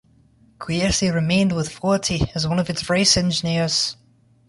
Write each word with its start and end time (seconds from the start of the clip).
Guerci 0.57 1.11
remained 1.13 1.51
with 1.51 1.69
Forti 1.71 2.21
as 2.33 2.47
one 2.47 2.57
of 2.57 2.71
its 2.71 2.89
race 2.89 3.15
engineers. 3.17 3.97